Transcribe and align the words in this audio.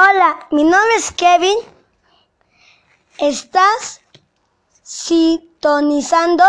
Hola, 0.00 0.46
mi 0.52 0.62
nombre 0.62 0.94
es 0.94 1.10
Kevin. 1.10 1.58
Estás 3.18 4.00
sintonizando 4.80 6.44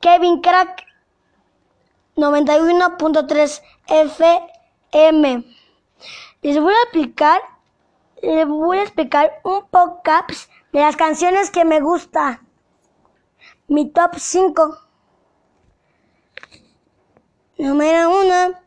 Kevin 0.00 0.40
Crack 0.40 0.82
91.3 2.16 3.62
FM. 3.86 5.44
Les 6.40 6.58
voy 6.58 6.72
a 6.72 6.82
explicar, 6.84 7.42
les 8.22 8.48
voy 8.48 8.78
a 8.78 8.84
explicar 8.84 9.38
un 9.44 9.68
poco 9.68 10.10
de 10.72 10.80
las 10.80 10.96
canciones 10.96 11.50
que 11.50 11.66
me 11.66 11.80
gusta. 11.80 12.42
Mi 13.68 13.90
top 13.90 14.14
5. 14.16 14.78
Número 17.58 18.20
1. 18.22 18.65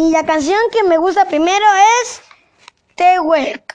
Y 0.00 0.12
la 0.12 0.24
canción 0.24 0.60
que 0.70 0.84
me 0.84 0.96
gusta 0.96 1.24
primero 1.24 1.66
es 2.04 2.22
The 2.94 3.18
Work. 3.18 3.74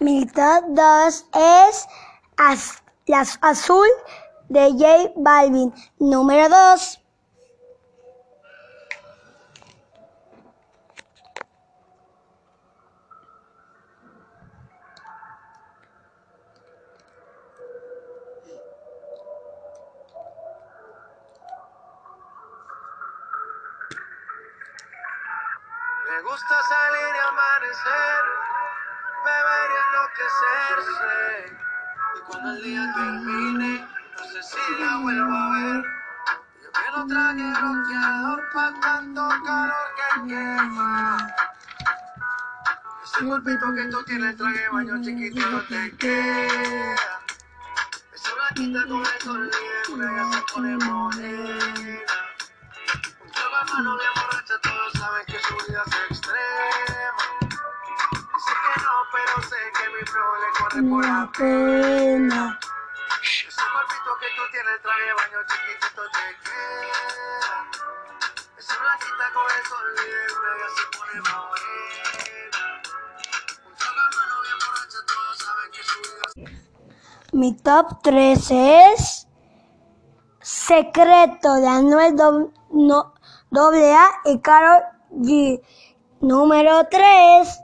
Mi 0.00 0.26
2 0.26 1.26
es 1.32 1.86
la 3.06 3.20
azul 3.40 3.86
de 4.48 4.72
J 4.72 5.12
Balvin. 5.16 5.72
Número 5.98 6.48
2. 6.48 7.02
Me 26.12 26.21
gusta 26.32 26.56
salir 26.62 27.14
y 27.14 27.18
amanecer, 27.28 28.22
beber 29.22 29.68
y 29.70 29.76
enloquecerse. 29.84 31.12
Y 32.16 32.20
cuando 32.20 32.48
el 32.52 32.62
día 32.62 32.84
termine, 32.94 33.72
no 34.16 34.24
sé 34.24 34.42
si 34.42 34.80
la 34.80 34.96
vuelvo 34.96 35.36
a 35.36 35.50
ver. 35.50 35.84
Yo 36.62 36.72
que 36.72 36.88
no 36.96 37.06
traje 37.06 37.46
bloqueador 37.60 38.40
pa' 38.54 38.72
tanto 38.80 39.28
calor 39.44 39.88
que 39.96 40.08
quema. 40.28 41.34
Ese 43.04 43.24
golpito 43.26 43.66
que 43.74 43.84
tú 43.90 44.02
tienes, 44.04 44.34
traje 44.38 44.68
baño 44.72 45.02
chiquitito 45.02 45.60
te 45.68 45.96
queda. 45.98 46.96
Esa 48.14 48.30
blanquita 48.36 48.88
con 48.88 49.04
el 49.04 49.20
sol 49.20 49.50
ya 50.00 50.24
se 50.32 50.40
pone 50.50 50.76
morena. 50.78 52.00
Un 53.20 53.30
trago 53.32 53.56
de 53.58 53.72
mano 53.74 53.98
bien 53.98 54.12
borracha, 54.16 54.21
por 60.80 61.04
la 61.04 61.30
pena. 61.36 62.58
Ese 63.22 63.62
cuerpito 63.72 64.10
que 64.20 64.26
tú 64.36 64.42
tienes, 64.50 64.80
traje 64.82 65.12
baño 65.16 65.38
chiquitito 65.46 66.02
te 66.12 66.24
queda. 66.42 67.52
Esa 68.58 68.74
blanquita 68.80 69.24
con 69.34 69.44
el 69.44 69.64
sol 69.68 69.86
libre, 69.96 70.50
ya 70.60 70.68
se 70.76 70.84
pone 70.96 71.16
morena. 71.30 72.62
Un 73.66 73.74
trago 73.76 74.00
de 74.00 74.16
mano 74.16 74.34
bien 74.42 74.58
borracha, 74.64 75.00
todos 75.06 75.38
saben 75.38 75.68
que 75.72 75.82
su 75.82 75.98
vida 76.00 76.24
Mi 77.32 77.56
top 77.56 78.02
3 78.02 78.50
es 78.50 79.28
Secreto 80.40 81.54
de 81.54 81.68
Anuel 81.68 82.16
Do- 82.16 82.50
no- 82.70 83.14
y 84.24 84.40
Karol 84.40 84.82
G. 85.10 85.60
Número 86.20 86.86
3. 86.90 87.61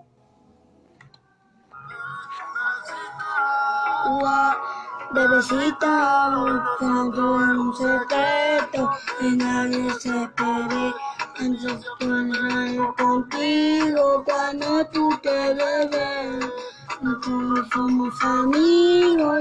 Bebecita, 5.10 6.30
buscando 6.36 7.34
un 7.36 7.74
secreto 7.74 8.90
y 9.20 9.36
nadie 9.36 9.90
se 9.98 10.24
espere. 10.24 10.94
Entonces 11.40 11.86
puedo 11.98 12.94
contigo 12.94 14.24
cuando 14.24 14.86
tú 14.92 15.08
te 15.22 15.54
bebes. 15.54 16.46
Nosotros 17.00 17.68
somos 17.72 18.14
amigos, 18.22 19.40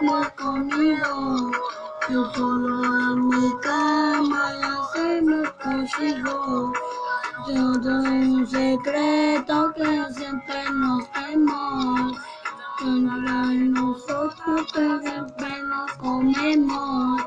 no 0.00 0.34
conmigo. 0.36 1.52
Yo 2.08 2.34
solo 2.34 3.12
en 3.12 3.28
mi 3.28 3.60
cama 3.60 4.52
y 4.54 4.62
hacemos 4.64 5.50
consigo. 5.62 6.72
Yo 7.46 7.72
doy 7.78 8.34
un 8.34 8.46
secreto 8.46 9.72
que 9.76 10.14
siempre 10.14 10.64
nos 10.72 11.08
nosotros 12.84 14.72
que 14.72 15.00
siempre 15.00 15.62
nos 15.62 15.92
comemos. 15.94 17.22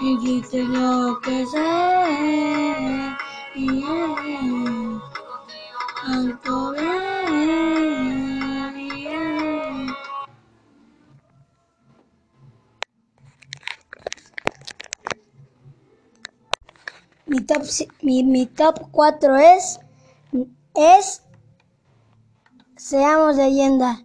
Y 0.00 0.18
dice 0.18 0.64
lo 0.64 1.20
que 1.20 1.46
sé. 1.46 3.16
Yeah. 3.54 5.00
Alto 6.06 6.72
bien. 6.72 7.14
Mi 17.26 17.40
top, 17.40 17.62
mi, 18.02 18.24
mi 18.24 18.46
top 18.46 18.90
4 18.90 19.36
es, 19.36 19.80
es 20.74 21.22
Seamos 22.76 23.36
leyenda. 23.36 24.04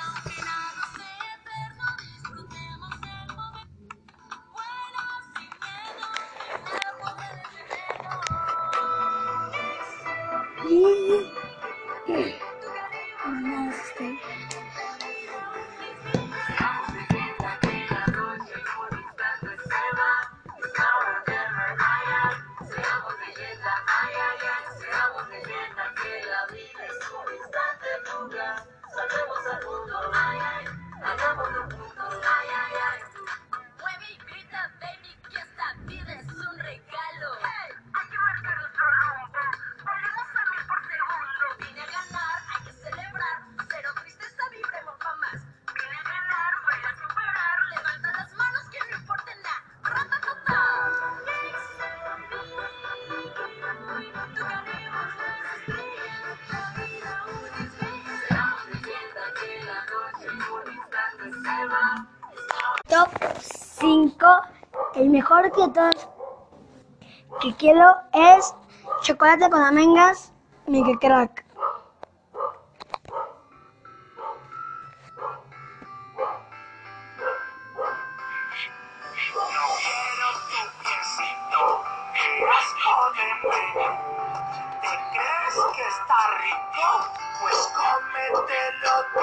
top 62.87 63.09
5, 63.79 64.27
el 64.95 65.09
mejor 65.09 65.51
que 65.51 65.67
todos 65.69 66.07
que 67.41 67.55
quiero 67.55 67.95
es 68.13 68.53
chocolate 69.01 69.49
con 69.49 69.61
Crack. 70.99 71.45
¿Te 84.81 84.91
crees 85.11 85.55
que 85.75 85.83
está 85.87 86.19
rico? 86.41 86.87
Pues 87.41 87.57
cómetelo 87.75 88.93
tú. 89.13 89.19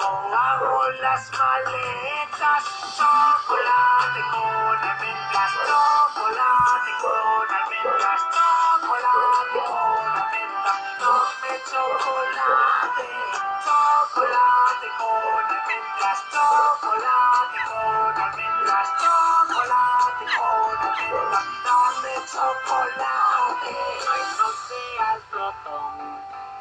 Hago 0.00 0.90
las 1.02 1.30
maletas, 1.32 2.64
chocolate 2.96 4.22
con 4.32 4.78
almendras, 4.88 5.52
chocolate 5.66 6.92
con 7.02 7.50
almendras, 7.52 8.22
chocolate 8.32 9.60
con 9.68 10.08
almendras, 10.16 10.80
dame 10.98 11.52
chocolate, 11.70 13.08
chocolate 13.64 14.88
con 14.98 15.44
almendras, 15.52 16.20
chocolate 16.32 17.58
con 17.68 18.16
almendras, 18.16 18.88
chocolate 19.02 20.26
con 20.38 20.76
almendras, 20.88 21.46
dame 21.64 22.14
chocolate. 22.32 23.76
Ay, 24.12 24.24
no 24.38 24.48
seas 24.66 25.20
glotón, 25.30 25.92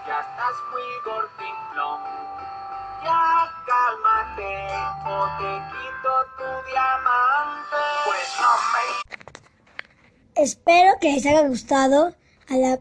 ya 0.05 0.19
estás 0.19 0.55
muy 0.71 0.87
gordinflón. 1.05 2.01
Ya 3.03 3.63
cálmate 3.65 4.67
o 5.05 5.27
te 5.37 5.51
quito 5.71 6.11
tu 6.37 6.69
diamante. 6.69 7.81
Pues 8.05 8.27
no 8.39 8.51
me 8.73 10.43
Espero 10.43 10.91
que 10.99 11.11
les 11.13 11.25
haya 11.25 11.47
gustado 11.47 12.15
a 12.49 12.53
la- 12.55 12.79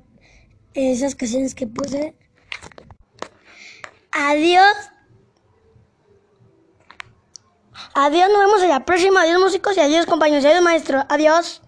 esas 0.75 1.15
canciones 1.15 1.55
que 1.55 1.67
puse. 1.67 2.15
Adiós. 4.13 4.91
Adiós, 7.95 8.29
nos 8.31 8.39
vemos 8.41 8.63
en 8.63 8.69
la 8.69 8.85
próxima. 8.85 9.23
Adiós 9.23 9.41
músicos 9.41 9.77
y 9.77 9.81
adiós 9.81 10.07
compañeros. 10.07 10.45
Adiós 10.45 10.63
maestro. 10.63 11.05
Adiós. 11.09 11.63